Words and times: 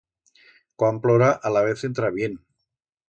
Cuan 0.83 0.97
plora, 1.03 1.29
alavez 1.51 1.77
entra 1.91 2.11
bien. 2.17 2.39